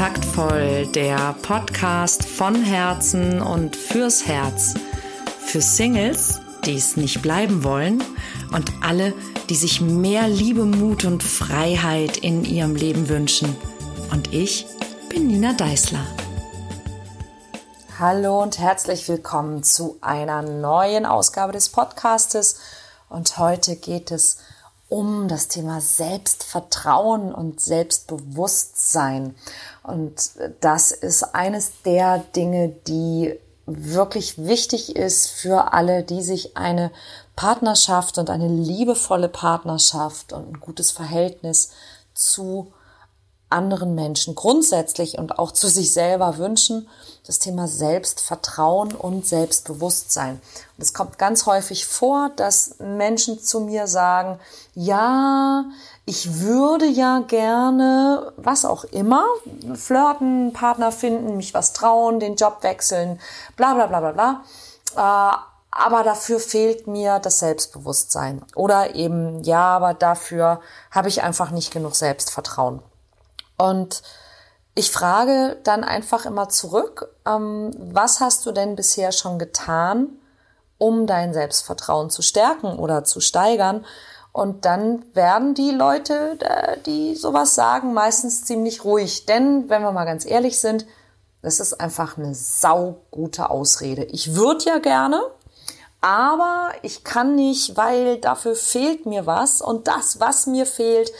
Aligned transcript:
Taktvoll, 0.00 0.86
der 0.86 1.34
Podcast 1.42 2.24
von 2.24 2.54
Herzen 2.54 3.42
und 3.42 3.76
fürs 3.76 4.26
Herz. 4.26 4.72
Für 5.44 5.60
Singles, 5.60 6.40
die 6.64 6.76
es 6.76 6.96
nicht 6.96 7.20
bleiben 7.20 7.64
wollen 7.64 8.02
und 8.50 8.72
alle, 8.80 9.12
die 9.50 9.56
sich 9.56 9.82
mehr 9.82 10.26
Liebe, 10.26 10.64
Mut 10.64 11.04
und 11.04 11.22
Freiheit 11.22 12.16
in 12.16 12.46
ihrem 12.46 12.76
Leben 12.76 13.10
wünschen. 13.10 13.54
Und 14.10 14.32
ich 14.32 14.64
bin 15.10 15.26
Nina 15.26 15.52
Deißler. 15.52 16.06
Hallo 17.98 18.42
und 18.42 18.58
herzlich 18.58 19.06
willkommen 19.06 19.62
zu 19.64 19.98
einer 20.00 20.40
neuen 20.40 21.04
Ausgabe 21.04 21.52
des 21.52 21.68
Podcastes. 21.68 22.56
Und 23.10 23.36
heute 23.36 23.76
geht 23.76 24.12
es 24.12 24.36
um 24.36 24.49
das 25.28 25.48
Thema 25.48 25.80
Selbstvertrauen 25.80 27.32
und 27.32 27.60
Selbstbewusstsein. 27.60 29.36
Und 29.84 30.32
das 30.60 30.90
ist 30.90 31.34
eines 31.34 31.82
der 31.82 32.18
Dinge, 32.18 32.70
die 32.86 33.38
wirklich 33.66 34.44
wichtig 34.44 34.96
ist 34.96 35.28
für 35.28 35.72
alle, 35.72 36.02
die 36.02 36.22
sich 36.22 36.56
eine 36.56 36.90
Partnerschaft 37.36 38.18
und 38.18 38.30
eine 38.30 38.48
liebevolle 38.48 39.28
Partnerschaft 39.28 40.32
und 40.32 40.48
ein 40.48 40.60
gutes 40.60 40.90
Verhältnis 40.90 41.70
zu 42.12 42.72
anderen 43.50 43.94
Menschen 43.94 44.34
grundsätzlich 44.34 45.18
und 45.18 45.38
auch 45.38 45.52
zu 45.52 45.68
sich 45.68 45.92
selber 45.92 46.38
wünschen, 46.38 46.88
das 47.26 47.38
Thema 47.38 47.68
Selbstvertrauen 47.68 48.92
und 48.92 49.26
Selbstbewusstsein. 49.26 50.40
Und 50.76 50.82
es 50.82 50.94
kommt 50.94 51.18
ganz 51.18 51.46
häufig 51.46 51.86
vor, 51.86 52.30
dass 52.36 52.76
Menschen 52.78 53.40
zu 53.40 53.60
mir 53.60 53.86
sagen, 53.86 54.40
ja, 54.74 55.64
ich 56.06 56.40
würde 56.40 56.86
ja 56.86 57.20
gerne, 57.20 58.32
was 58.36 58.64
auch 58.64 58.84
immer, 58.84 59.26
flirten, 59.74 60.52
Partner 60.52 60.90
finden, 60.92 61.36
mich 61.36 61.54
was 61.54 61.72
trauen, 61.72 62.18
den 62.20 62.36
Job 62.36 62.58
wechseln, 62.62 63.20
bla 63.56 63.74
bla 63.74 63.86
bla 63.86 64.00
bla 64.00 64.12
bla. 64.12 64.44
Äh, 64.96 65.36
aber 65.72 66.02
dafür 66.02 66.40
fehlt 66.40 66.88
mir 66.88 67.20
das 67.20 67.38
Selbstbewusstsein. 67.38 68.42
Oder 68.56 68.96
eben, 68.96 69.44
ja, 69.44 69.76
aber 69.76 69.94
dafür 69.94 70.60
habe 70.90 71.08
ich 71.08 71.22
einfach 71.22 71.52
nicht 71.52 71.72
genug 71.72 71.94
Selbstvertrauen. 71.94 72.82
Und 73.60 74.02
ich 74.74 74.90
frage 74.90 75.58
dann 75.64 75.84
einfach 75.84 76.24
immer 76.24 76.48
zurück, 76.48 77.14
ähm, 77.26 77.72
was 77.78 78.20
hast 78.20 78.46
du 78.46 78.52
denn 78.52 78.74
bisher 78.74 79.12
schon 79.12 79.38
getan, 79.38 80.08
um 80.78 81.06
dein 81.06 81.34
Selbstvertrauen 81.34 82.08
zu 82.08 82.22
stärken 82.22 82.78
oder 82.78 83.04
zu 83.04 83.20
steigern? 83.20 83.84
Und 84.32 84.64
dann 84.64 85.04
werden 85.14 85.54
die 85.54 85.72
Leute, 85.72 86.38
äh, 86.40 86.78
die 86.86 87.14
sowas 87.16 87.54
sagen, 87.54 87.92
meistens 87.92 88.46
ziemlich 88.46 88.82
ruhig. 88.84 89.26
Denn, 89.26 89.68
wenn 89.68 89.82
wir 89.82 89.92
mal 89.92 90.06
ganz 90.06 90.24
ehrlich 90.24 90.58
sind, 90.58 90.86
das 91.42 91.60
ist 91.60 91.74
einfach 91.80 92.16
eine 92.16 92.34
saugute 92.34 93.50
Ausrede. 93.50 94.04
Ich 94.04 94.34
würde 94.34 94.64
ja 94.64 94.78
gerne, 94.78 95.20
aber 96.00 96.70
ich 96.80 97.04
kann 97.04 97.34
nicht, 97.34 97.76
weil 97.76 98.18
dafür 98.18 98.54
fehlt 98.54 99.04
mir 99.04 99.26
was. 99.26 99.60
Und 99.60 99.86
das, 99.86 100.18
was 100.18 100.46
mir 100.46 100.64
fehlt, 100.64 101.12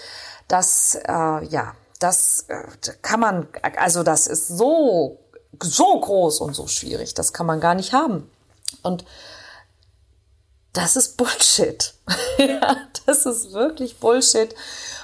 das, 0.48 0.94
äh, 0.94 1.44
ja, 1.44 1.74
das 2.00 2.46
äh, 2.48 2.64
kann 3.02 3.20
man, 3.20 3.48
also 3.76 4.02
das 4.02 4.26
ist 4.26 4.48
so, 4.48 5.20
so 5.62 6.00
groß 6.00 6.40
und 6.40 6.54
so 6.54 6.66
schwierig, 6.66 7.14
das 7.14 7.32
kann 7.32 7.46
man 7.46 7.60
gar 7.60 7.74
nicht 7.74 7.92
haben. 7.92 8.28
Und 8.82 9.04
das 10.72 10.96
ist 10.96 11.16
Bullshit. 11.16 11.94
ja, 12.38 12.76
das 13.06 13.26
ist 13.26 13.52
wirklich 13.52 13.98
Bullshit. 13.98 14.54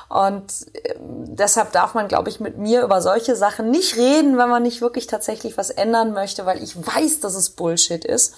Und 0.09 0.53
ähm, 0.84 1.37
deshalb 1.37 1.72
darf 1.72 1.94
man, 1.94 2.09
glaube 2.09 2.28
ich, 2.31 2.41
mit 2.41 2.56
mir 2.56 2.82
über 2.82 3.03
solche 3.03 3.37
Sachen 3.37 3.71
nicht 3.71 3.97
reden, 3.97 4.38
wenn 4.38 4.48
man 4.48 4.62
nicht 4.62 4.81
wirklich 4.81 5.06
tatsächlich 5.06 5.59
was 5.59 5.71
ändern 5.71 6.12
möchte, 6.12 6.47
weil 6.47 6.62
ich 6.62 6.76
weiß, 6.76 7.21
dass 7.21 7.34
es 7.34 7.50
Bullshit 7.50 8.04
ist. 8.04 8.34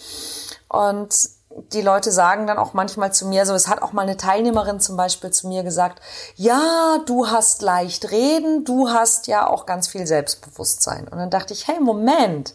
Und 0.68 1.14
die 1.50 1.82
Leute 1.82 2.12
sagen 2.12 2.46
dann 2.46 2.58
auch 2.58 2.74
manchmal 2.74 3.12
zu 3.12 3.26
mir, 3.26 3.46
so 3.46 3.54
es 3.54 3.68
hat 3.68 3.82
auch 3.82 3.92
mal 3.92 4.02
eine 4.02 4.16
Teilnehmerin 4.16 4.80
zum 4.80 4.96
Beispiel 4.96 5.30
zu 5.30 5.48
mir 5.48 5.62
gesagt, 5.62 6.00
ja, 6.36 6.98
du 7.06 7.28
hast 7.28 7.62
leicht 7.62 8.10
reden, 8.10 8.64
du 8.64 8.90
hast 8.90 9.26
ja 9.26 9.46
auch 9.46 9.66
ganz 9.66 9.88
viel 9.88 10.06
Selbstbewusstsein. 10.06 11.08
Und 11.08 11.18
dann 11.18 11.30
dachte 11.30 11.54
ich, 11.54 11.66
hey, 11.66 11.80
Moment, 11.80 12.54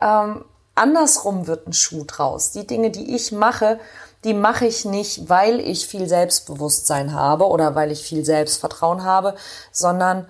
ähm, 0.00 0.44
andersrum 0.74 1.46
wird 1.46 1.66
ein 1.66 1.72
Schuh 1.72 2.04
draus. 2.04 2.52
Die 2.52 2.66
Dinge, 2.66 2.90
die 2.90 3.14
ich 3.14 3.32
mache, 3.32 3.80
die 4.24 4.34
mache 4.34 4.66
ich 4.66 4.84
nicht, 4.84 5.28
weil 5.28 5.60
ich 5.60 5.86
viel 5.86 6.08
Selbstbewusstsein 6.08 7.14
habe 7.14 7.46
oder 7.46 7.74
weil 7.74 7.90
ich 7.90 8.02
viel 8.02 8.24
Selbstvertrauen 8.24 9.04
habe, 9.04 9.34
sondern 9.72 10.28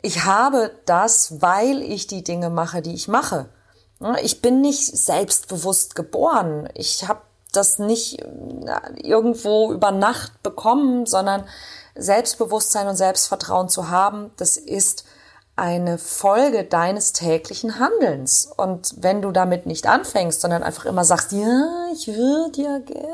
ich 0.00 0.24
habe 0.24 0.72
das, 0.84 1.40
weil 1.40 1.82
ich 1.82 2.06
die 2.06 2.24
Dinge 2.24 2.50
mache, 2.50 2.82
die 2.82 2.94
ich 2.94 3.08
mache. 3.08 3.48
Ich 4.22 4.42
bin 4.42 4.60
nicht 4.60 4.96
selbstbewusst 4.96 5.94
geboren. 5.94 6.68
Ich 6.74 7.06
habe 7.06 7.20
das 7.52 7.78
nicht 7.78 8.24
irgendwo 8.96 9.72
über 9.72 9.90
Nacht 9.90 10.42
bekommen, 10.42 11.06
sondern 11.06 11.44
Selbstbewusstsein 11.94 12.88
und 12.88 12.96
Selbstvertrauen 12.96 13.68
zu 13.68 13.90
haben, 13.90 14.30
das 14.36 14.56
ist 14.56 15.04
eine 15.54 15.98
Folge 15.98 16.64
deines 16.64 17.12
täglichen 17.12 17.78
Handelns. 17.78 18.50
Und 18.56 18.94
wenn 18.98 19.20
du 19.20 19.32
damit 19.32 19.66
nicht 19.66 19.86
anfängst, 19.86 20.40
sondern 20.40 20.62
einfach 20.62 20.86
immer 20.86 21.04
sagst, 21.04 21.32
ja, 21.32 21.86
ich 21.92 22.08
würde 22.08 22.62
ja 22.62 22.78
gerne, 22.78 23.12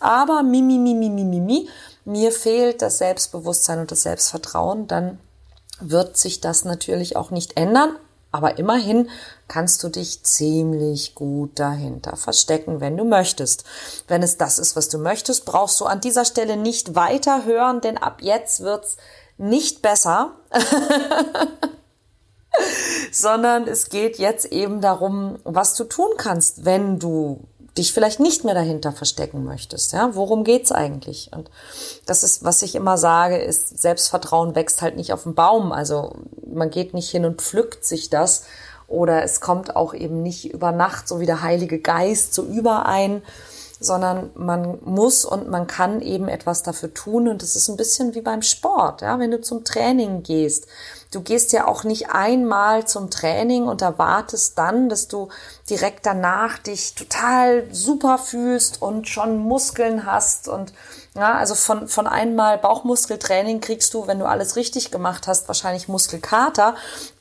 aber 0.00 0.42
mi, 0.42 0.62
mi, 0.62 0.78
mi, 0.78 0.94
mi, 0.94 1.10
mi, 1.10 1.24
mi, 1.24 1.40
mi, 1.40 1.68
mir 2.04 2.32
fehlt 2.32 2.82
das 2.82 2.98
Selbstbewusstsein 2.98 3.78
und 3.78 3.90
das 3.90 4.02
Selbstvertrauen, 4.02 4.88
dann 4.88 5.20
wird 5.80 6.16
sich 6.16 6.40
das 6.40 6.64
natürlich 6.64 7.16
auch 7.16 7.30
nicht 7.30 7.56
ändern. 7.56 7.96
Aber 8.32 8.58
immerhin 8.58 9.10
kannst 9.46 9.84
du 9.84 9.90
dich 9.90 10.24
ziemlich 10.24 11.14
gut 11.14 11.58
dahinter 11.58 12.16
verstecken, 12.16 12.80
wenn 12.80 12.96
du 12.96 13.04
möchtest. 13.04 13.64
Wenn 14.08 14.22
es 14.22 14.38
das 14.38 14.58
ist, 14.58 14.74
was 14.74 14.88
du 14.88 14.98
möchtest, 14.98 15.44
brauchst 15.44 15.78
du 15.80 15.84
an 15.84 16.00
dieser 16.00 16.24
Stelle 16.24 16.56
nicht 16.56 16.94
weiter 16.94 17.44
hören, 17.44 17.82
denn 17.82 17.98
ab 17.98 18.18
jetzt 18.22 18.60
wird's 18.60 18.96
nicht 19.36 19.82
besser. 19.82 20.32
sondern 23.12 23.66
es 23.66 23.88
geht 23.88 24.18
jetzt 24.18 24.46
eben 24.46 24.80
darum, 24.80 25.38
was 25.44 25.74
du 25.74 25.84
tun 25.84 26.10
kannst, 26.16 26.64
wenn 26.64 26.98
du 26.98 27.44
dich 27.78 27.92
vielleicht 27.92 28.20
nicht 28.20 28.44
mehr 28.44 28.54
dahinter 28.54 28.92
verstecken 28.92 29.44
möchtest. 29.44 29.92
Ja, 29.92 30.14
worum 30.14 30.44
geht's 30.44 30.72
eigentlich? 30.72 31.30
Und 31.34 31.50
das 32.04 32.22
ist, 32.22 32.44
was 32.44 32.62
ich 32.62 32.74
immer 32.74 32.98
sage, 32.98 33.38
ist 33.38 33.80
Selbstvertrauen 33.80 34.54
wächst 34.54 34.82
halt 34.82 34.96
nicht 34.96 35.12
auf 35.12 35.22
dem 35.22 35.34
Baum. 35.34 35.72
Also 35.72 36.12
man 36.46 36.70
geht 36.70 36.92
nicht 36.92 37.10
hin 37.10 37.24
und 37.24 37.40
pflückt 37.40 37.84
sich 37.84 38.10
das 38.10 38.44
oder 38.88 39.22
es 39.22 39.40
kommt 39.40 39.74
auch 39.74 39.94
eben 39.94 40.22
nicht 40.22 40.52
über 40.52 40.70
Nacht 40.70 41.08
so 41.08 41.18
wie 41.18 41.26
der 41.26 41.42
Heilige 41.42 41.78
Geist 41.78 42.34
so 42.34 42.44
überein, 42.44 43.22
sondern 43.80 44.30
man 44.34 44.78
muss 44.84 45.24
und 45.24 45.48
man 45.48 45.66
kann 45.66 46.02
eben 46.02 46.28
etwas 46.28 46.62
dafür 46.62 46.92
tun 46.92 47.26
und 47.26 47.42
es 47.42 47.56
ist 47.56 47.68
ein 47.68 47.76
bisschen 47.76 48.14
wie 48.14 48.20
beim 48.20 48.42
Sport, 48.42 49.00
ja, 49.00 49.18
wenn 49.18 49.30
du 49.30 49.40
zum 49.40 49.64
Training 49.64 50.22
gehst 50.22 50.66
Du 51.12 51.20
gehst 51.20 51.52
ja 51.52 51.68
auch 51.68 51.84
nicht 51.84 52.10
einmal 52.10 52.86
zum 52.86 53.10
Training 53.10 53.64
und 53.64 53.82
erwartest 53.82 54.56
dann, 54.58 54.88
dass 54.88 55.08
du 55.08 55.28
direkt 55.68 56.06
danach 56.06 56.58
dich 56.58 56.94
total 56.94 57.66
super 57.70 58.16
fühlst 58.16 58.80
und 58.80 59.06
schon 59.08 59.38
Muskeln 59.38 60.06
hast 60.06 60.48
und 60.48 60.72
ja, 61.14 61.34
also 61.34 61.54
von, 61.54 61.88
von 61.88 62.06
einmal 62.06 62.56
Bauchmuskeltraining 62.56 63.60
kriegst 63.60 63.92
du, 63.92 64.06
wenn 64.06 64.18
du 64.18 64.24
alles 64.24 64.56
richtig 64.56 64.90
gemacht 64.90 65.26
hast, 65.26 65.46
wahrscheinlich 65.48 65.86
Muskelkater, 65.86 66.74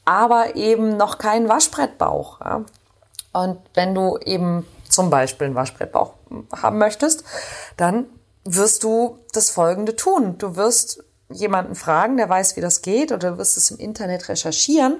aber 0.05 0.55
eben 0.55 0.95
noch 0.95 1.17
keinen 1.17 1.49
Waschbrettbauch. 1.49 2.39
Ja. 2.39 2.63
Und 3.33 3.59
wenn 3.73 3.93
du 3.93 4.17
eben 4.17 4.65
zum 4.87 5.09
Beispiel 5.09 5.47
einen 5.47 5.55
Waschbrettbauch 5.55 6.13
haben 6.55 6.77
möchtest, 6.77 7.25
dann 7.75 8.05
wirst 8.45 8.83
du 8.83 9.19
das 9.33 9.49
Folgende 9.49 9.97
tun. 9.97 10.37
Du 10.37 10.55
wirst 10.55 11.03
jemanden 11.33 11.75
fragen, 11.75 12.17
der 12.17 12.29
weiß, 12.29 12.55
wie 12.55 12.61
das 12.61 12.81
geht, 12.81 13.11
oder 13.11 13.31
du 13.31 13.37
wirst 13.37 13.57
es 13.57 13.71
im 13.71 13.77
Internet 13.77 14.29
recherchieren. 14.29 14.99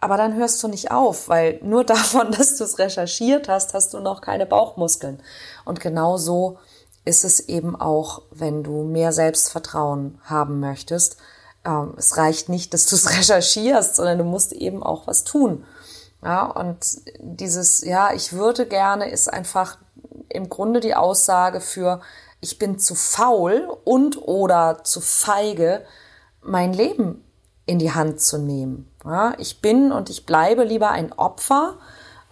Aber 0.00 0.16
dann 0.16 0.34
hörst 0.34 0.62
du 0.62 0.68
nicht 0.68 0.90
auf, 0.90 1.28
weil 1.28 1.58
nur 1.62 1.84
davon, 1.84 2.30
dass 2.30 2.56
du 2.56 2.64
es 2.64 2.78
recherchiert 2.78 3.48
hast, 3.48 3.74
hast 3.74 3.94
du 3.94 4.00
noch 4.00 4.20
keine 4.20 4.46
Bauchmuskeln. 4.46 5.22
Und 5.64 5.80
genau 5.80 6.16
so 6.16 6.58
ist 7.04 7.24
es 7.24 7.40
eben 7.40 7.74
auch, 7.74 8.22
wenn 8.30 8.62
du 8.62 8.84
mehr 8.84 9.12
Selbstvertrauen 9.12 10.20
haben 10.24 10.60
möchtest. 10.60 11.16
Ähm, 11.64 11.94
es 11.96 12.16
reicht 12.16 12.48
nicht, 12.48 12.74
dass 12.74 12.86
du 12.86 12.96
es 12.96 13.10
recherchierst, 13.18 13.96
sondern 13.96 14.18
du 14.18 14.24
musst 14.24 14.52
eben 14.52 14.82
auch 14.82 15.06
was 15.06 15.24
tun. 15.24 15.64
Ja, 16.22 16.46
und 16.46 16.78
dieses, 17.20 17.82
ja, 17.84 18.12
ich 18.12 18.32
würde 18.32 18.66
gerne, 18.66 19.08
ist 19.08 19.32
einfach 19.32 19.78
im 20.28 20.48
Grunde 20.48 20.80
die 20.80 20.96
Aussage 20.96 21.60
für, 21.60 22.00
ich 22.40 22.58
bin 22.58 22.78
zu 22.78 22.94
faul 22.94 23.68
und 23.84 24.20
oder 24.22 24.84
zu 24.84 25.00
feige, 25.00 25.84
mein 26.42 26.72
Leben 26.72 27.24
in 27.66 27.78
die 27.78 27.92
Hand 27.92 28.20
zu 28.20 28.38
nehmen. 28.38 28.90
Ja, 29.04 29.34
ich 29.38 29.60
bin 29.60 29.92
und 29.92 30.08
ich 30.10 30.24
bleibe 30.24 30.64
lieber 30.64 30.90
ein 30.90 31.12
Opfer. 31.12 31.74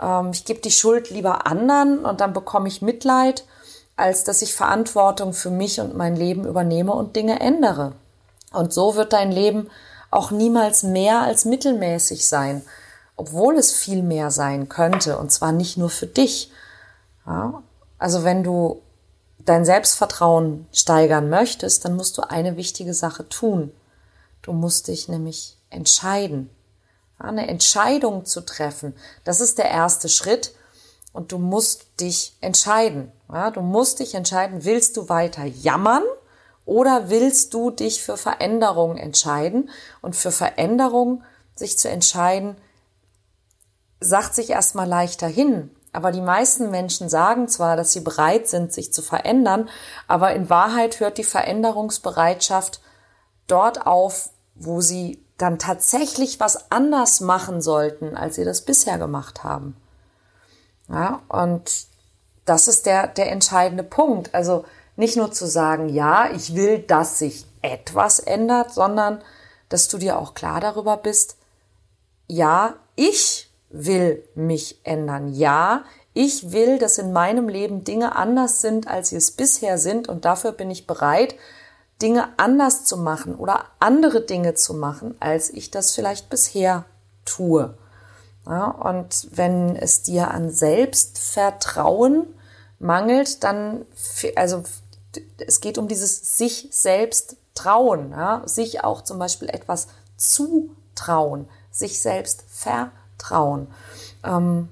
Ähm, 0.00 0.30
ich 0.32 0.44
gebe 0.44 0.60
die 0.60 0.70
Schuld 0.70 1.10
lieber 1.10 1.46
anderen 1.46 2.04
und 2.04 2.20
dann 2.20 2.32
bekomme 2.32 2.68
ich 2.68 2.82
Mitleid, 2.82 3.44
als 3.96 4.24
dass 4.24 4.42
ich 4.42 4.54
Verantwortung 4.54 5.32
für 5.32 5.50
mich 5.50 5.80
und 5.80 5.96
mein 5.96 6.16
Leben 6.16 6.46
übernehme 6.46 6.92
und 6.92 7.16
Dinge 7.16 7.40
ändere. 7.40 7.92
Und 8.52 8.72
so 8.72 8.94
wird 8.94 9.12
dein 9.12 9.32
Leben 9.32 9.68
auch 10.10 10.30
niemals 10.30 10.82
mehr 10.82 11.22
als 11.22 11.44
mittelmäßig 11.44 12.28
sein, 12.28 12.62
obwohl 13.16 13.56
es 13.56 13.72
viel 13.72 14.02
mehr 14.02 14.30
sein 14.30 14.68
könnte, 14.68 15.18
und 15.18 15.32
zwar 15.32 15.52
nicht 15.52 15.76
nur 15.76 15.90
für 15.90 16.06
dich. 16.06 16.50
Ja? 17.26 17.62
Also 17.98 18.24
wenn 18.24 18.44
du 18.44 18.82
dein 19.38 19.64
Selbstvertrauen 19.64 20.66
steigern 20.72 21.28
möchtest, 21.28 21.84
dann 21.84 21.96
musst 21.96 22.18
du 22.18 22.22
eine 22.22 22.56
wichtige 22.56 22.94
Sache 22.94 23.28
tun. 23.28 23.72
Du 24.42 24.52
musst 24.52 24.88
dich 24.88 25.08
nämlich 25.08 25.56
entscheiden. 25.70 26.50
Eine 27.18 27.48
Entscheidung 27.48 28.24
zu 28.24 28.42
treffen, 28.42 28.94
das 29.24 29.40
ist 29.40 29.58
der 29.58 29.70
erste 29.70 30.08
Schritt. 30.08 30.54
Und 31.12 31.32
du 31.32 31.38
musst 31.38 31.86
dich 31.98 32.36
entscheiden. 32.42 33.10
Du 33.54 33.62
musst 33.62 34.00
dich 34.00 34.14
entscheiden, 34.14 34.66
willst 34.66 34.98
du 34.98 35.08
weiter 35.08 35.46
jammern 35.46 36.02
oder 36.66 37.08
willst 37.08 37.54
du 37.54 37.70
dich 37.70 38.02
für 38.02 38.18
Veränderung 38.18 38.98
entscheiden? 38.98 39.70
Und 40.02 40.14
für 40.14 40.30
Veränderung 40.30 41.24
sich 41.54 41.78
zu 41.78 41.88
entscheiden, 41.88 42.56
sagt 43.98 44.34
sich 44.34 44.50
erstmal 44.50 44.86
leichter 44.86 45.26
hin. 45.26 45.70
Aber 45.96 46.12
die 46.12 46.20
meisten 46.20 46.70
Menschen 46.70 47.08
sagen 47.08 47.48
zwar, 47.48 47.74
dass 47.74 47.90
sie 47.90 48.00
bereit 48.00 48.48
sind, 48.48 48.70
sich 48.70 48.92
zu 48.92 49.00
verändern, 49.00 49.70
aber 50.06 50.34
in 50.34 50.50
Wahrheit 50.50 51.00
hört 51.00 51.16
die 51.16 51.24
Veränderungsbereitschaft 51.24 52.82
dort 53.46 53.86
auf, 53.86 54.28
wo 54.54 54.82
sie 54.82 55.24
dann 55.38 55.58
tatsächlich 55.58 56.38
was 56.38 56.70
anders 56.70 57.22
machen 57.22 57.62
sollten, 57.62 58.14
als 58.14 58.34
sie 58.34 58.44
das 58.44 58.60
bisher 58.60 58.98
gemacht 58.98 59.42
haben. 59.42 59.74
Ja, 60.90 61.22
und 61.28 61.86
das 62.44 62.68
ist 62.68 62.84
der, 62.84 63.06
der 63.06 63.32
entscheidende 63.32 63.82
Punkt. 63.82 64.34
Also 64.34 64.66
nicht 64.96 65.16
nur 65.16 65.32
zu 65.32 65.46
sagen, 65.46 65.88
ja, 65.88 66.30
ich 66.30 66.54
will, 66.54 66.78
dass 66.78 67.18
sich 67.18 67.46
etwas 67.62 68.18
ändert, 68.18 68.70
sondern 68.70 69.22
dass 69.70 69.88
du 69.88 69.96
dir 69.96 70.18
auch 70.18 70.34
klar 70.34 70.60
darüber 70.60 70.98
bist, 70.98 71.38
ja, 72.28 72.74
ich 72.96 73.45
will 73.84 74.24
mich 74.34 74.80
ändern. 74.84 75.32
Ja, 75.32 75.84
ich 76.14 76.52
will, 76.52 76.78
dass 76.78 76.98
in 76.98 77.12
meinem 77.12 77.48
Leben 77.48 77.84
Dinge 77.84 78.16
anders 78.16 78.60
sind, 78.60 78.88
als 78.88 79.10
sie 79.10 79.16
es 79.16 79.32
bisher 79.32 79.76
sind 79.78 80.08
und 80.08 80.24
dafür 80.24 80.52
bin 80.52 80.70
ich 80.70 80.86
bereit, 80.86 81.34
Dinge 82.00 82.28
anders 82.38 82.84
zu 82.84 82.96
machen 82.96 83.34
oder 83.34 83.66
andere 83.80 84.22
Dinge 84.22 84.54
zu 84.54 84.74
machen, 84.74 85.14
als 85.20 85.50
ich 85.50 85.70
das 85.70 85.92
vielleicht 85.92 86.30
bisher 86.30 86.84
tue. 87.24 87.76
Ja, 88.46 88.66
und 88.68 89.28
wenn 89.32 89.76
es 89.76 90.02
dir 90.02 90.30
an 90.30 90.50
Selbstvertrauen 90.50 92.26
mangelt, 92.78 93.42
dann, 93.42 93.84
also 94.36 94.62
es 95.38 95.60
geht 95.60 95.78
um 95.78 95.88
dieses 95.88 96.36
sich 96.36 96.68
selbst 96.70 97.36
trauen, 97.54 98.12
ja, 98.12 98.42
sich 98.46 98.84
auch 98.84 99.02
zum 99.02 99.18
Beispiel 99.18 99.48
etwas 99.48 99.88
zutrauen, 100.16 101.48
sich 101.70 102.00
selbst 102.00 102.44
vertrauen. 102.48 102.92
Ähm, 104.24 104.68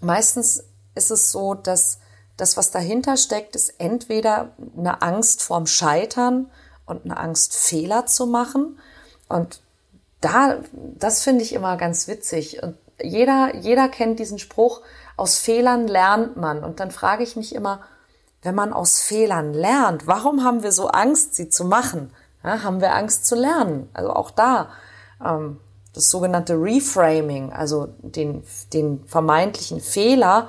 meistens 0.00 0.64
ist 0.94 1.10
es 1.10 1.30
so, 1.30 1.54
dass 1.54 1.98
das, 2.36 2.56
was 2.56 2.70
dahinter 2.70 3.16
steckt, 3.16 3.56
ist 3.56 3.74
entweder 3.78 4.52
eine 4.76 5.02
Angst 5.02 5.42
vorm 5.42 5.66
Scheitern 5.66 6.50
und 6.86 7.04
eine 7.04 7.16
Angst, 7.16 7.54
Fehler 7.54 8.06
zu 8.06 8.26
machen. 8.26 8.78
Und 9.28 9.60
da, 10.20 10.58
das 10.72 11.22
finde 11.22 11.42
ich 11.42 11.52
immer 11.52 11.76
ganz 11.76 12.08
witzig. 12.08 12.62
Und 12.62 12.76
jeder, 13.02 13.54
jeder 13.56 13.88
kennt 13.88 14.18
diesen 14.18 14.38
Spruch, 14.38 14.82
aus 15.16 15.38
Fehlern 15.38 15.88
lernt 15.88 16.36
man. 16.36 16.62
Und 16.64 16.80
dann 16.80 16.90
frage 16.90 17.22
ich 17.22 17.36
mich 17.36 17.54
immer, 17.54 17.80
wenn 18.42 18.54
man 18.54 18.72
aus 18.72 19.00
Fehlern 19.00 19.52
lernt, 19.52 20.06
warum 20.06 20.44
haben 20.44 20.62
wir 20.62 20.72
so 20.72 20.88
Angst, 20.88 21.34
sie 21.34 21.48
zu 21.48 21.64
machen? 21.64 22.12
Ja, 22.44 22.62
haben 22.62 22.80
wir 22.80 22.94
Angst 22.94 23.26
zu 23.26 23.34
lernen? 23.34 23.88
Also 23.94 24.12
auch 24.12 24.30
da, 24.30 24.70
ähm, 25.24 25.58
das 25.98 26.10
sogenannte 26.10 26.54
Reframing, 26.54 27.52
also 27.52 27.88
den, 28.02 28.44
den 28.72 29.04
vermeintlichen 29.06 29.80
Fehler 29.80 30.48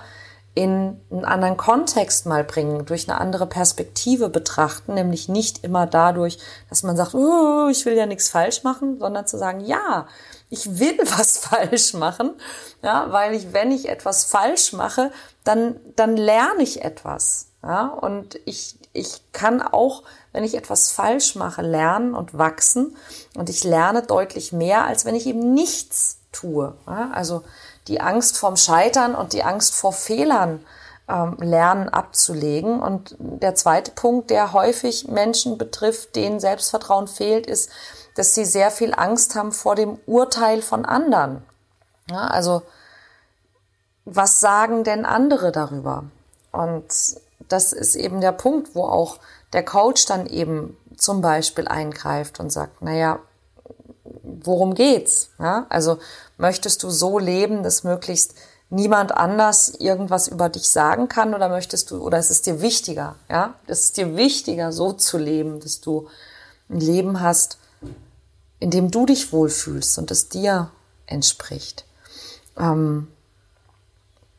in 0.55 0.99
einen 1.11 1.25
anderen 1.25 1.57
Kontext 1.57 2.25
mal 2.25 2.43
bringen, 2.43 2.85
durch 2.85 3.09
eine 3.09 3.19
andere 3.19 3.47
Perspektive 3.47 4.29
betrachten, 4.29 4.93
nämlich 4.93 5.29
nicht 5.29 5.63
immer 5.63 5.87
dadurch, 5.87 6.37
dass 6.69 6.83
man 6.83 6.97
sagt, 6.97 7.13
oh, 7.13 7.67
ich 7.69 7.85
will 7.85 7.95
ja 7.95 8.05
nichts 8.05 8.29
falsch 8.29 8.63
machen, 8.63 8.99
sondern 8.99 9.27
zu 9.27 9.37
sagen, 9.37 9.61
ja, 9.61 10.07
ich 10.49 10.79
will 10.79 10.97
was 11.17 11.37
falsch 11.37 11.93
machen, 11.93 12.33
ja, 12.81 13.11
weil 13.11 13.33
ich, 13.35 13.53
wenn 13.53 13.71
ich 13.71 13.89
etwas 13.89 14.25
falsch 14.25 14.73
mache, 14.73 15.11
dann, 15.43 15.79
dann 15.95 16.17
lerne 16.17 16.63
ich 16.63 16.83
etwas, 16.83 17.47
ja, 17.63 17.87
und 17.87 18.39
ich, 18.45 18.78
ich 18.93 19.21
kann 19.31 19.61
auch, 19.61 20.03
wenn 20.31 20.43
ich 20.43 20.55
etwas 20.55 20.91
falsch 20.91 21.35
mache, 21.35 21.61
lernen 21.61 22.15
und 22.15 22.37
wachsen 22.37 22.95
und 23.35 23.49
ich 23.49 23.63
lerne 23.63 24.03
deutlich 24.03 24.51
mehr, 24.51 24.85
als 24.85 25.05
wenn 25.05 25.15
ich 25.15 25.27
eben 25.27 25.53
nichts 25.53 26.17
tue, 26.31 26.73
also 26.85 27.43
die 27.87 28.01
Angst 28.01 28.37
vorm 28.37 28.55
Scheitern 28.55 29.15
und 29.15 29.33
die 29.33 29.43
Angst 29.43 29.73
vor 29.73 29.93
Fehlern 29.93 30.63
ähm, 31.09 31.37
lernen 31.39 31.89
abzulegen. 31.89 32.79
Und 32.79 33.15
der 33.19 33.55
zweite 33.55 33.91
Punkt, 33.91 34.29
der 34.29 34.53
häufig 34.53 35.07
Menschen 35.07 35.57
betrifft, 35.57 36.15
denen 36.15 36.39
Selbstvertrauen 36.39 37.07
fehlt, 37.07 37.47
ist, 37.47 37.71
dass 38.15 38.35
sie 38.35 38.45
sehr 38.45 38.69
viel 38.69 38.93
Angst 38.93 39.35
haben 39.35 39.51
vor 39.51 39.75
dem 39.75 39.97
Urteil 40.05 40.61
von 40.61 40.85
anderen. 40.85 41.41
Ja, 42.09 42.27
also, 42.27 42.61
was 44.05 44.39
sagen 44.39 44.83
denn 44.83 45.05
andere 45.05 45.51
darüber? 45.51 46.03
Und 46.51 46.85
das 47.49 47.73
ist 47.73 47.95
eben 47.95 48.21
der 48.21 48.31
Punkt, 48.31 48.75
wo 48.75 48.83
auch 48.83 49.19
der 49.53 49.63
Coach 49.63 50.05
dann 50.05 50.25
eben 50.27 50.77
zum 50.95 51.21
Beispiel 51.21 51.67
eingreift 51.67 52.39
und 52.39 52.51
sagt, 52.51 52.81
naja, 52.81 53.19
worum 54.03 54.75
geht's? 54.75 55.31
Ja, 55.39 55.65
also 55.69 55.97
möchtest 56.37 56.83
du 56.83 56.89
so 56.89 57.19
leben, 57.19 57.63
dass 57.63 57.83
möglichst 57.83 58.35
niemand 58.69 59.11
anders 59.11 59.69
irgendwas 59.69 60.27
über 60.27 60.49
dich 60.49 60.69
sagen 60.69 61.09
kann 61.09 61.33
oder 61.33 61.49
möchtest 61.49 61.89
du, 61.91 62.03
oder 62.03 62.19
ist 62.19 62.29
es 62.29 62.41
dir 62.41 62.61
wichtiger, 62.61 63.15
ja? 63.29 63.55
Es 63.67 63.85
ist 63.85 63.97
dir 63.97 64.15
wichtiger, 64.15 64.71
so 64.71 64.93
zu 64.93 65.17
leben, 65.17 65.59
dass 65.59 65.81
du 65.81 66.07
ein 66.69 66.79
Leben 66.79 67.19
hast, 67.19 67.57
in 68.59 68.69
dem 68.69 68.91
du 68.91 69.05
dich 69.05 69.33
wohlfühlst 69.33 69.97
und 69.97 70.11
es 70.11 70.29
dir 70.29 70.69
entspricht. 71.07 71.85
Ähm, 72.57 73.07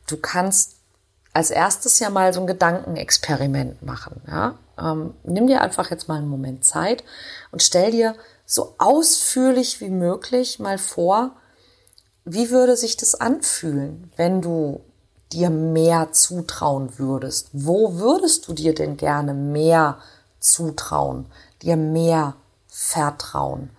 du 0.07 0.17
kannst 0.17 0.75
als 1.33 1.49
erstes 1.51 1.99
ja 1.99 2.09
mal 2.09 2.33
so 2.33 2.41
ein 2.41 2.47
Gedankenexperiment 2.47 3.81
machen. 3.81 4.21
Ja? 4.27 4.55
Ähm, 4.77 5.13
nimm 5.23 5.47
dir 5.47 5.61
einfach 5.61 5.91
jetzt 5.91 6.07
mal 6.07 6.17
einen 6.17 6.27
Moment 6.27 6.65
Zeit 6.65 7.03
und 7.51 7.63
stell 7.63 7.91
dir 7.91 8.15
so 8.45 8.75
ausführlich 8.77 9.79
wie 9.79 9.89
möglich 9.89 10.59
mal 10.59 10.77
vor, 10.77 11.31
wie 12.25 12.49
würde 12.49 12.75
sich 12.75 12.97
das 12.97 13.15
anfühlen, 13.15 14.11
wenn 14.15 14.41
du 14.41 14.81
dir 15.31 15.49
mehr 15.49 16.11
zutrauen 16.11 16.99
würdest? 16.99 17.49
Wo 17.53 17.95
würdest 17.95 18.47
du 18.47 18.53
dir 18.53 18.75
denn 18.75 18.97
gerne 18.97 19.33
mehr 19.33 19.99
zutrauen, 20.39 21.27
dir 21.61 21.77
mehr 21.77 22.35
vertrauen? 22.67 23.69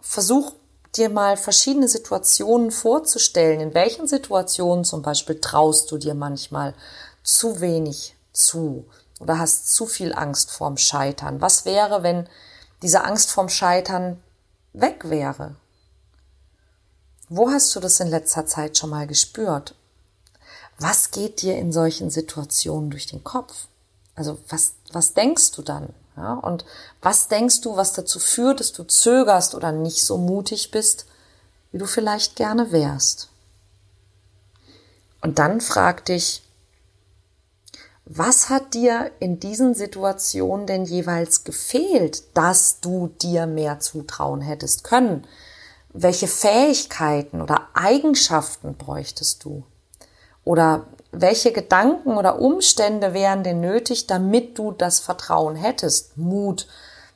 Versuch 0.00 0.54
dir 0.96 1.08
mal 1.08 1.36
verschiedene 1.36 1.88
Situationen 1.88 2.70
vorzustellen. 2.70 3.60
In 3.60 3.74
welchen 3.74 4.06
Situationen 4.06 4.84
zum 4.84 5.02
Beispiel 5.02 5.40
traust 5.40 5.90
du 5.90 5.98
dir 5.98 6.14
manchmal 6.14 6.74
zu 7.22 7.60
wenig 7.60 8.16
zu 8.32 8.84
oder 9.20 9.38
hast 9.38 9.74
zu 9.74 9.86
viel 9.86 10.14
Angst 10.14 10.50
vorm 10.50 10.76
Scheitern? 10.76 11.40
Was 11.40 11.64
wäre, 11.64 12.02
wenn 12.02 12.28
diese 12.82 13.04
Angst 13.04 13.30
vorm 13.30 13.48
Scheitern 13.48 14.22
weg 14.72 15.08
wäre? 15.08 15.56
Wo 17.28 17.50
hast 17.50 17.74
du 17.76 17.80
das 17.80 18.00
in 18.00 18.08
letzter 18.08 18.46
Zeit 18.46 18.76
schon 18.76 18.90
mal 18.90 19.06
gespürt? 19.06 19.74
Was 20.78 21.10
geht 21.10 21.42
dir 21.42 21.56
in 21.56 21.72
solchen 21.72 22.10
Situationen 22.10 22.90
durch 22.90 23.06
den 23.06 23.22
Kopf? 23.22 23.68
Also 24.16 24.38
was, 24.48 24.72
was 24.92 25.14
denkst 25.14 25.52
du 25.52 25.62
dann? 25.62 25.90
Ja, 26.20 26.34
und 26.34 26.66
was 27.00 27.28
denkst 27.28 27.62
du, 27.62 27.76
was 27.76 27.94
dazu 27.94 28.18
führt, 28.18 28.60
dass 28.60 28.72
du 28.72 28.84
zögerst 28.84 29.54
oder 29.54 29.72
nicht 29.72 30.04
so 30.04 30.18
mutig 30.18 30.70
bist, 30.70 31.06
wie 31.72 31.78
du 31.78 31.86
vielleicht 31.86 32.36
gerne 32.36 32.72
wärst? 32.72 33.30
Und 35.22 35.38
dann 35.38 35.62
frag 35.62 36.04
dich, 36.04 36.42
was 38.04 38.50
hat 38.50 38.74
dir 38.74 39.10
in 39.18 39.40
diesen 39.40 39.74
Situationen 39.74 40.66
denn 40.66 40.84
jeweils 40.84 41.44
gefehlt, 41.44 42.36
dass 42.36 42.80
du 42.80 43.08
dir 43.22 43.46
mehr 43.46 43.80
zutrauen 43.80 44.42
hättest 44.42 44.84
können? 44.84 45.26
Welche 45.94 46.28
Fähigkeiten 46.28 47.40
oder 47.40 47.68
Eigenschaften 47.72 48.76
bräuchtest 48.76 49.44
du? 49.44 49.64
Oder 50.44 50.86
welche 51.12 51.52
Gedanken 51.52 52.16
oder 52.16 52.40
Umstände 52.40 53.14
wären 53.14 53.42
denn 53.42 53.60
nötig, 53.60 54.06
damit 54.06 54.58
du 54.58 54.72
das 54.72 55.00
Vertrauen 55.00 55.56
hättest? 55.56 56.16
Mut, 56.16 56.66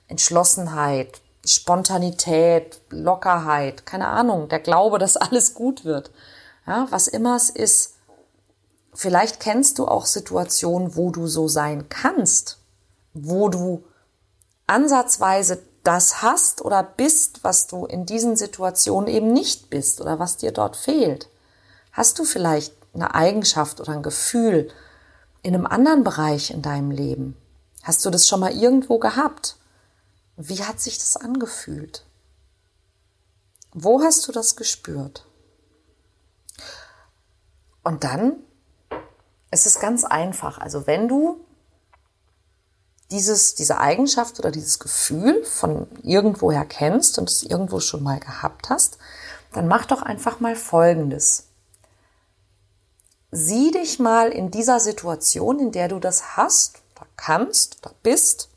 Entschlossenheit, 0.08 1.20
Spontanität, 1.46 2.80
Lockerheit, 2.90 3.86
keine 3.86 4.08
Ahnung, 4.08 4.48
der 4.48 4.60
Glaube, 4.60 4.98
dass 4.98 5.16
alles 5.16 5.54
gut 5.54 5.84
wird. 5.84 6.10
Ja, 6.66 6.86
was 6.90 7.08
immer 7.08 7.36
es 7.36 7.50
ist, 7.50 7.94
Vielleicht 8.94 9.40
kennst 9.40 9.78
du 9.78 9.88
auch 9.88 10.06
Situationen, 10.06 10.94
wo 10.94 11.10
du 11.10 11.26
so 11.26 11.48
sein 11.48 11.88
kannst, 11.88 12.58
wo 13.12 13.48
du 13.48 13.84
ansatzweise 14.68 15.62
das 15.82 16.22
hast 16.22 16.62
oder 16.62 16.82
bist, 16.82 17.42
was 17.42 17.66
du 17.66 17.86
in 17.86 18.06
diesen 18.06 18.36
Situationen 18.36 19.08
eben 19.08 19.32
nicht 19.32 19.68
bist 19.68 20.00
oder 20.00 20.20
was 20.20 20.36
dir 20.36 20.52
dort 20.52 20.76
fehlt? 20.76 21.28
Hast 21.92 22.18
du 22.20 22.24
vielleicht 22.24 22.72
eine 22.94 23.14
Eigenschaft 23.14 23.80
oder 23.80 23.92
ein 23.92 24.02
Gefühl 24.02 24.70
in 25.42 25.54
einem 25.54 25.66
anderen 25.66 26.04
Bereich 26.04 26.50
in 26.50 26.62
deinem 26.62 26.90
Leben? 26.90 27.36
Hast 27.82 28.04
du 28.04 28.10
das 28.10 28.26
schon 28.26 28.40
mal 28.40 28.52
irgendwo 28.52 28.98
gehabt? 28.98 29.56
Wie 30.36 30.62
hat 30.64 30.80
sich 30.80 30.98
das 30.98 31.16
angefühlt? 31.16 32.06
Wo 33.72 34.02
hast 34.02 34.26
du 34.26 34.32
das 34.32 34.56
gespürt? 34.56 35.26
Und 37.82 38.04
dann 38.04 38.36
ist 39.50 39.66
es 39.66 39.78
ganz 39.78 40.04
einfach. 40.04 40.58
Also 40.58 40.86
wenn 40.86 41.08
du 41.08 41.44
dieses, 43.10 43.54
diese 43.54 43.78
Eigenschaft 43.78 44.38
oder 44.38 44.50
dieses 44.50 44.78
Gefühl 44.78 45.44
von 45.44 45.86
irgendwoher 46.02 46.64
kennst 46.64 47.18
und 47.18 47.28
es 47.28 47.42
irgendwo 47.42 47.80
schon 47.80 48.02
mal 48.02 48.18
gehabt 48.18 48.70
hast, 48.70 48.98
dann 49.52 49.68
mach 49.68 49.86
doch 49.86 50.02
einfach 50.02 50.40
mal 50.40 50.56
Folgendes. 50.56 51.48
Sieh 53.36 53.72
dich 53.72 53.98
mal 53.98 54.30
in 54.30 54.52
dieser 54.52 54.78
Situation, 54.78 55.58
in 55.58 55.72
der 55.72 55.88
du 55.88 55.98
das 55.98 56.36
hast, 56.36 56.78
oder 56.94 57.08
kannst, 57.16 57.78
oder 57.84 57.92
bist, 58.04 58.48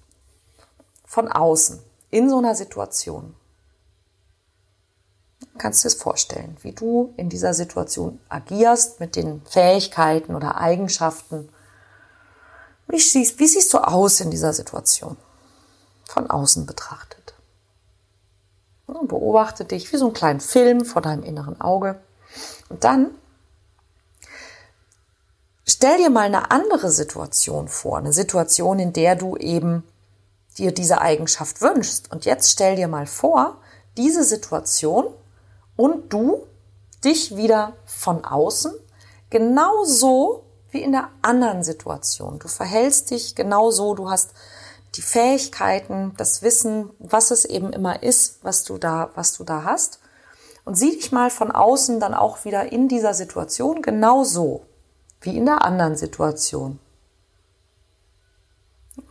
von 1.03 1.27
außen, 1.31 1.79
in 2.11 2.29
so 2.29 2.37
einer 2.37 2.53
Situation. 2.53 3.35
Kannst 5.57 5.83
du 5.83 5.87
das 5.87 5.95
vorstellen, 5.95 6.57
wie 6.61 6.73
du 6.73 7.11
in 7.17 7.27
dieser 7.27 7.55
Situation 7.55 8.19
agierst 8.29 8.99
mit 8.99 9.15
den 9.15 9.41
Fähigkeiten 9.45 10.35
oder 10.35 10.57
Eigenschaften, 10.57 11.49
wie 12.87 12.99
siehst, 12.99 13.39
wie 13.39 13.47
siehst 13.47 13.73
du 13.73 13.79
aus 13.79 14.19
in 14.19 14.29
dieser 14.29 14.53
Situation? 14.53 15.17
Von 16.07 16.29
außen 16.29 16.67
betrachtet. 16.67 17.33
Beobachte 18.85 19.65
dich 19.65 19.91
wie 19.91 19.97
so 19.97 20.05
einen 20.05 20.13
kleinen 20.13 20.39
Film 20.39 20.85
vor 20.85 21.01
deinem 21.01 21.23
inneren 21.23 21.59
Auge. 21.59 21.99
Und 22.69 22.83
dann 22.83 23.09
stell 25.67 25.97
dir 25.97 26.09
mal 26.09 26.25
eine 26.25 26.51
andere 26.51 26.89
Situation 26.89 27.67
vor. 27.67 27.97
Eine 27.97 28.13
Situation, 28.13 28.79
in 28.79 28.93
der 28.93 29.15
du 29.15 29.35
eben 29.37 29.83
dir 30.57 30.71
diese 30.71 31.01
Eigenschaft 31.01 31.61
wünschst. 31.61 32.11
Und 32.11 32.25
jetzt 32.25 32.51
stell 32.51 32.75
dir 32.75 32.87
mal 32.87 33.05
vor, 33.05 33.57
diese 33.97 34.23
Situation 34.23 35.05
und 35.75 36.11
du 36.11 36.47
dich 37.03 37.35
wieder 37.35 37.73
von 37.85 38.25
außen 38.25 38.73
genauso 39.29 40.43
wie 40.71 40.81
in 40.81 40.91
der 40.91 41.09
anderen 41.21 41.63
Situation. 41.63 42.39
Du 42.39 42.47
verhältst 42.47 43.11
dich 43.11 43.35
genauso, 43.35 43.93
du 43.93 44.09
hast 44.09 44.31
die 44.95 45.01
Fähigkeiten, 45.01 46.13
das 46.17 46.41
Wissen, 46.41 46.89
was 46.99 47.31
es 47.31 47.45
eben 47.45 47.71
immer 47.71 48.01
ist, 48.03 48.39
was 48.41 48.63
du 48.63 48.77
da, 48.77 49.11
was 49.15 49.33
du 49.33 49.43
da 49.43 49.63
hast. 49.63 49.99
Und 50.65 50.75
sieh 50.75 50.91
dich 50.91 51.11
mal 51.11 51.29
von 51.29 51.51
außen 51.51 51.99
dann 51.99 52.13
auch 52.13 52.43
wieder 52.45 52.71
in 52.71 52.87
dieser 52.87 53.13
Situation 53.13 53.81
genauso 53.81 54.66
wie 55.21 55.37
in 55.37 55.45
der 55.45 55.63
anderen 55.63 55.95
Situation. 55.95 56.79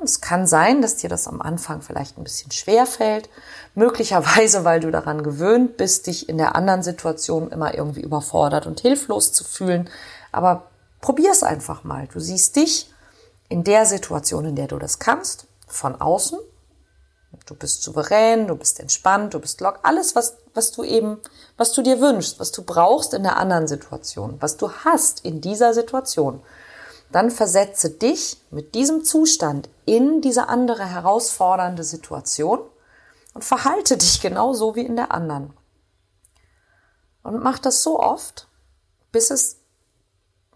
Es 0.03 0.21
kann 0.21 0.47
sein, 0.47 0.83
dass 0.83 0.97
dir 0.97 1.09
das 1.09 1.29
am 1.29 1.41
Anfang 1.41 1.81
vielleicht 1.81 2.19
ein 2.19 2.25
bisschen 2.25 2.51
schwer 2.51 2.87
fällt, 2.87 3.29
möglicherweise 3.75 4.65
weil 4.65 4.81
du 4.81 4.91
daran 4.91 5.23
gewöhnt 5.23 5.77
bist, 5.77 6.07
dich 6.07 6.29
in 6.29 6.39
der 6.39 6.57
anderen 6.57 6.83
Situation 6.83 7.51
immer 7.51 7.75
irgendwie 7.75 8.03
überfordert 8.03 8.67
und 8.67 8.81
hilflos 8.81 9.33
zu 9.33 9.45
fühlen. 9.45 9.89
Aber 10.33 10.65
Probier 11.07 11.31
es 11.31 11.45
einfach 11.45 11.85
mal. 11.85 12.09
Du 12.13 12.19
siehst 12.19 12.57
dich 12.57 12.91
in 13.49 13.63
der 13.63 13.87
Situation, 13.87 14.45
in 14.45 14.57
der 14.57 14.67
du 14.67 14.77
das 14.79 14.99
kannst, 14.99 15.47
von 15.69 16.01
außen. 16.01 16.39
Du 17.47 17.55
bist 17.55 17.83
souverän, 17.83 18.47
du 18.47 18.57
bist 18.57 18.81
entspannt, 18.81 19.35
du 19.35 19.39
bist 19.39 19.61
lock. 19.61 19.81
Alles, 19.83 20.17
was, 20.17 20.37
was 20.55 20.73
du 20.73 20.85
eben, 20.85 21.21
was 21.57 21.73
du 21.73 21.83
dir 21.83 22.01
wünschst, 22.01 22.41
was 22.41 22.51
du 22.51 22.63
brauchst 22.63 23.15
in 23.15 23.23
der 23.23 23.37
anderen 23.37 23.69
Situation, 23.69 24.37
was 24.41 24.57
du 24.57 24.71
hast 24.71 25.25
in 25.25 25.41
dieser 25.41 25.75
Situation. 25.75 26.43
Dann 27.13 27.31
versetze 27.31 27.91
dich 27.91 28.39
mit 28.51 28.75
diesem 28.75 29.05
Zustand 29.05 29.69
in 29.85 30.23
diese 30.23 30.49
andere 30.49 30.85
herausfordernde 30.87 31.85
Situation 31.85 32.61
und 33.35 33.45
verhalte 33.45 33.97
dich 33.97 34.21
genauso 34.21 34.75
wie 34.75 34.87
in 34.87 34.97
der 34.97 35.13
anderen. 35.13 35.53
Und 37.23 37.43
mach 37.43 37.59
das 37.59 37.83
so 37.83 38.01
oft, 38.01 38.49
bis 39.13 39.31
es 39.31 39.59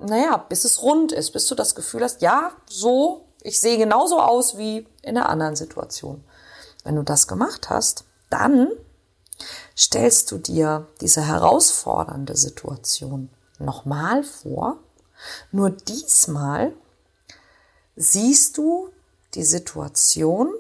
naja, 0.01 0.39
bis 0.49 0.65
es 0.65 0.83
rund 0.83 1.13
ist, 1.13 1.33
bis 1.33 1.47
du 1.47 1.55
das 1.55 1.75
Gefühl 1.75 2.03
hast, 2.03 2.23
ja, 2.23 2.53
so, 2.69 3.29
ich 3.43 3.61
sehe 3.61 3.79
genauso 3.79 4.21
aus 4.21 4.57
wie 4.57 4.87
in 5.03 5.15
der 5.15 5.29
anderen 5.29 5.57
Situation. 5.57 6.25
Wenn 6.85 6.97
du 6.97 7.03
das 7.03 7.29
gemacht 7.29 7.71
hast, 7.71 8.05
dann 8.31 8.69
stellst 9.77 10.31
du 10.31 10.39
dir 10.39 10.87
diese 11.01 11.23
herausfordernde 11.23 12.37
Situation 12.37 13.31
nochmal 13.59 14.23
vor. 14.23 14.79
Nur 15.53 15.71
diesmal 15.71 16.73
siehst 17.97 18.59
du 18.59 18.91
die 19.35 19.45
Situation 19.45 20.53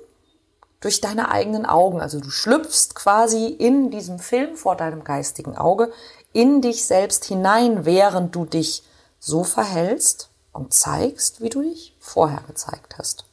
durch 0.80 1.00
deine 1.00 1.30
eigenen 1.30 1.66
Augen. 1.66 2.00
Also 2.00 2.20
du 2.20 2.30
schlüpfst 2.30 2.94
quasi 2.94 3.46
in 3.46 3.90
diesem 3.90 4.18
Film 4.18 4.56
vor 4.56 4.76
deinem 4.76 5.04
geistigen 5.04 5.56
Auge 5.56 5.92
in 6.32 6.60
dich 6.62 6.84
selbst 6.84 7.24
hinein, 7.24 7.84
während 7.84 8.34
du 8.34 8.44
dich 8.44 8.84
so 9.18 9.44
verhältst 9.44 10.30
und 10.52 10.72
zeigst, 10.72 11.40
wie 11.40 11.50
du 11.50 11.62
dich 11.62 11.96
vorher 11.98 12.42
gezeigt 12.46 12.96
hast. 12.98 13.24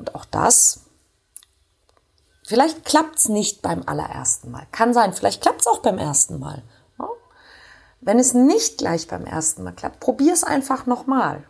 Und 0.00 0.16
auch 0.16 0.24
das, 0.24 0.80
vielleicht 2.44 2.84
klappt 2.84 3.18
es 3.18 3.28
nicht 3.28 3.62
beim 3.62 3.82
allerersten 3.86 4.50
Mal. 4.50 4.66
Kann 4.72 4.94
sein, 4.94 5.12
vielleicht 5.12 5.42
klappt 5.42 5.60
es 5.60 5.66
auch 5.68 5.80
beim 5.80 5.98
ersten 5.98 6.40
Mal. 6.40 6.64
Wenn 8.00 8.18
es 8.18 8.32
nicht 8.32 8.78
gleich 8.78 9.08
beim 9.08 9.26
ersten 9.26 9.62
Mal 9.62 9.72
klappt, 9.72 10.00
probier 10.00 10.32
es 10.32 10.42
einfach 10.42 10.86
nochmal. 10.86 11.44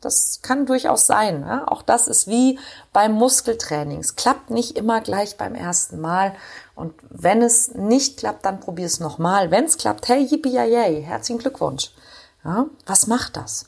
Das 0.00 0.38
kann 0.40 0.66
durchaus 0.66 1.08
sein. 1.08 1.44
Auch 1.66 1.82
das 1.82 2.06
ist 2.06 2.28
wie 2.28 2.60
beim 2.92 3.10
Muskeltraining. 3.12 3.98
Es 3.98 4.14
klappt 4.14 4.50
nicht 4.50 4.78
immer 4.78 5.00
gleich 5.00 5.36
beim 5.36 5.56
ersten 5.56 6.00
Mal. 6.00 6.36
Und 6.76 6.94
wenn 7.10 7.42
es 7.42 7.74
nicht 7.74 8.18
klappt, 8.18 8.44
dann 8.44 8.60
probier 8.60 8.86
es 8.86 9.00
nochmal. 9.00 9.50
Wenn 9.50 9.64
es 9.64 9.78
klappt, 9.78 10.06
hey, 10.06 10.22
yippie 10.22 10.52
yay, 10.52 11.02
herzlichen 11.02 11.40
Glückwunsch. 11.40 11.90
Was 12.86 13.08
macht 13.08 13.36
das? 13.36 13.66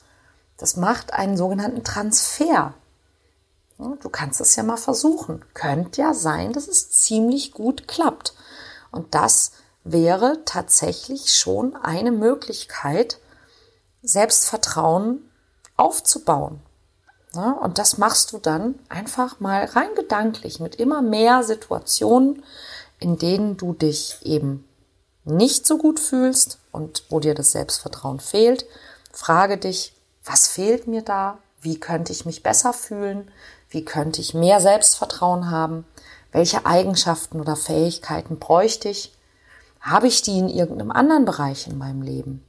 Das 0.59 0.76
macht 0.76 1.12
einen 1.12 1.37
sogenannten 1.37 1.82
Transfer. 1.82 2.75
Ja, 3.81 3.97
du 4.01 4.09
kannst 4.11 4.41
es 4.41 4.57
ja 4.57 4.63
mal 4.63 4.77
versuchen. 4.77 5.45
Könnte 5.55 6.03
ja 6.03 6.15
sein, 6.15 6.53
dass 6.53 6.69
es 6.69 6.91
ziemlich 6.91 7.53
gut 7.53 7.89
klappt. 7.89 8.35
Und 8.91 9.15
das 9.15 9.53
wäre 9.85 10.43
tatsächlich 10.45 11.33
schon 11.33 11.75
eine 11.77 12.13
Möglichkeit, 12.13 13.19
Selbstvertrauen 14.03 15.31
aufzubauen. 15.77 16.61
Ja, 17.35 17.53
und 17.53 17.79
das 17.79 17.97
machst 17.97 18.33
du 18.33 18.39
dann 18.39 18.79
einfach 18.89 19.41
mal 19.41 19.65
rein 19.65 19.95
gedanklich 19.95 20.59
mit 20.59 20.75
immer 20.75 21.01
mehr 21.01 21.45
Situationen, 21.45 22.43
in 22.99 23.19
denen 23.19 23.57
du 23.57 23.73
dich 23.73 24.19
eben 24.23 24.69
nicht 25.25 25.67
so 25.67 25.79
gut 25.79 26.01
fühlst 26.01 26.59
und 26.73 27.05
wo 27.09 27.21
dir 27.21 27.35
das 27.35 27.53
Selbstvertrauen 27.53 28.21
fehlt, 28.21 28.67
frage 29.13 29.59
dich, 29.59 29.95
was 30.25 30.49
fehlt 30.49 30.87
mir 30.87 31.03
da? 31.03 31.39
Wie 31.61 31.79
könnte 31.79 32.13
ich 32.13 32.27
mich 32.27 32.43
besser 32.43 32.73
fühlen? 32.73 33.31
Wie 33.71 33.85
könnte 33.85 34.21
ich 34.21 34.35
mehr 34.35 34.61
Selbstvertrauen 34.61 35.50
haben? 35.50 35.85
Welche 36.33 36.67
Eigenschaften 36.67 37.41
oder 37.41 37.57
Fähigkeiten 37.57 38.39
bräuchte 38.39 38.89
ich? 38.89 39.12
Habe 39.81 40.09
ich 40.09 40.23
die 40.23 40.39
in 40.39 40.49
irgendeinem 40.49 40.91
anderen 40.91 41.25
Bereich 41.25 41.67
in 41.67 41.79
meinem 41.79 42.03
Leben? 42.03 42.45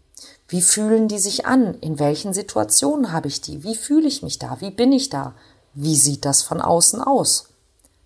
Wie 0.48 0.62
fühlen 0.62 1.08
die 1.08 1.20
sich 1.20 1.46
an? 1.46 1.76
In 1.76 2.00
welchen 2.00 2.34
Situationen 2.34 3.14
habe 3.14 3.28
ich 3.28 3.42
die? 3.42 3.64
Wie 3.64 3.76
fühle 3.76 4.08
ich 4.08 4.22
mich 4.22 4.40
da? 4.40 4.58
Wie 4.60 4.72
bin 4.72 4.92
ich 4.92 5.10
da? 5.10 5.34
Wie 5.74 5.96
sieht 5.96 6.26
das 6.26 6.42
von 6.42 6.60
außen 6.60 7.02
aus? 7.02 7.48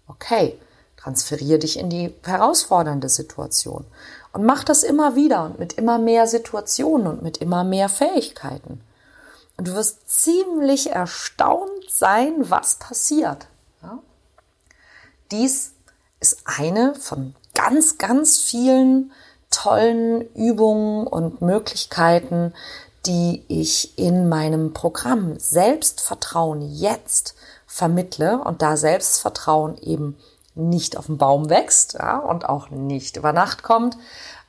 Okay, 0.08 0.60
Transferiere 1.06 1.60
dich 1.60 1.78
in 1.78 1.92
die 1.92 2.16
herausfordernde 2.24 3.10
Situation 3.10 3.86
und 4.34 4.44
mach 4.44 4.64
das 4.64 4.82
immer 4.82 5.16
wieder 5.16 5.46
und 5.46 5.60
mit 5.60 5.74
immer 5.74 6.00
mehr 6.00 6.26
Situationen 6.26 7.06
und 7.06 7.22
mit 7.22 7.38
immer 7.38 7.64
mehr 7.64 7.90
Fähigkeiten. 7.90 8.82
Und 9.58 9.68
du 9.68 9.74
wirst 9.74 10.10
ziemlich 10.10 10.92
erstaunt 10.92 11.90
sein, 11.90 12.34
was 12.50 12.76
passiert. 12.76 13.48
Ja? 13.82 14.00
Dies 15.32 15.74
ist 16.20 16.44
eine 16.46 16.96
von 16.96 17.36
ganz, 17.54 17.98
ganz 17.98 18.38
vielen 18.38 19.12
tollen 19.50 20.22
Übungen 20.34 21.08
und 21.08 21.42
Möglichkeiten, 21.42 22.54
die 23.06 23.44
ich 23.48 23.98
in 23.98 24.28
meinem 24.28 24.74
Programm 24.74 25.40
Selbstvertrauen 25.40 26.62
jetzt 26.62 27.36
vermittle 27.68 28.40
und 28.40 28.62
da 28.62 28.78
Selbstvertrauen 28.78 29.78
eben 29.78 30.18
nicht 30.56 30.98
auf 30.98 31.08
dem 31.08 31.18
Baum 31.18 31.50
wächst 31.50 31.94
ja, 31.94 32.18
und 32.18 32.48
auch 32.48 32.70
nicht 32.70 33.18
über 33.18 33.34
Nacht 33.34 33.64
kommt, 33.64 33.98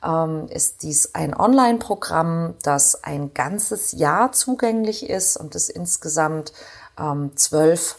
ähm, 0.03 0.47
ist 0.49 0.83
dies 0.83 1.13
ein 1.15 1.35
Online-Programm, 1.35 2.55
das 2.63 3.03
ein 3.03 3.33
ganzes 3.33 3.91
Jahr 3.93 4.31
zugänglich 4.31 5.09
ist 5.09 5.37
und 5.37 5.55
es 5.55 5.69
insgesamt 5.69 6.53
ähm, 6.99 7.35
zwölf 7.35 7.97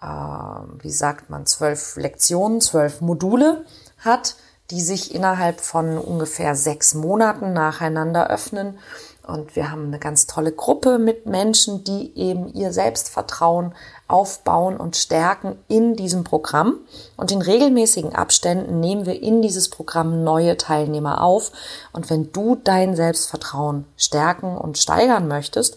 äh, 0.00 0.06
wie 0.06 0.90
sagt 0.90 1.30
man, 1.30 1.46
zwölf 1.46 1.96
Lektionen, 1.96 2.60
zwölf 2.60 3.00
Module 3.00 3.64
hat, 3.98 4.36
die 4.70 4.80
sich 4.80 5.14
innerhalb 5.14 5.60
von 5.60 5.98
ungefähr 5.98 6.54
sechs 6.54 6.94
Monaten 6.94 7.52
nacheinander 7.52 8.30
öffnen. 8.30 8.78
Und 9.26 9.54
wir 9.56 9.70
haben 9.70 9.86
eine 9.86 9.98
ganz 9.98 10.26
tolle 10.26 10.52
Gruppe 10.52 10.98
mit 10.98 11.26
Menschen, 11.26 11.84
die 11.84 12.16
eben 12.16 12.52
ihr 12.52 12.72
Selbstvertrauen 12.72 13.74
aufbauen 14.10 14.76
und 14.76 14.96
stärken 14.96 15.56
in 15.68 15.94
diesem 15.96 16.24
Programm. 16.24 16.80
Und 17.16 17.32
in 17.32 17.40
regelmäßigen 17.42 18.14
Abständen 18.14 18.80
nehmen 18.80 19.06
wir 19.06 19.22
in 19.22 19.40
dieses 19.42 19.68
Programm 19.68 20.24
neue 20.24 20.56
Teilnehmer 20.56 21.22
auf. 21.22 21.52
Und 21.92 22.08
wenn 22.10 22.32
du 22.32 22.56
dein 22.56 22.96
Selbstvertrauen 22.96 23.84
stärken 23.96 24.56
und 24.56 24.78
steigern 24.78 25.28
möchtest, 25.28 25.76